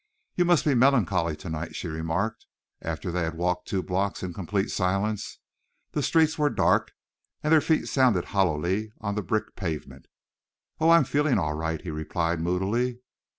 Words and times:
"You 0.35 0.45
must 0.45 0.65
be 0.65 0.73
melancholy 0.73 1.35
tonight," 1.35 1.75
she 1.75 1.87
remarked, 1.87 2.47
after 2.81 3.11
they 3.11 3.21
had 3.21 3.35
walked 3.35 3.67
two 3.67 3.83
blocks 3.83 4.23
in 4.23 4.33
complete 4.33 4.71
silence. 4.71 5.37
The 5.91 6.01
streets 6.01 6.39
were 6.39 6.49
dark, 6.49 6.93
and 7.43 7.53
their 7.53 7.61
feet 7.61 7.87
sounded 7.87 8.25
hollowly 8.33 8.93
on 8.99 9.13
the 9.13 9.21
brick 9.21 9.55
pavement. 9.55 10.07
"Oh, 10.79 10.89
I'm 10.89 11.03
feeling 11.03 11.37
all 11.37 11.53
right," 11.53 11.79
he 11.79 11.91
replied 11.91 12.39
moodily. 12.41 13.01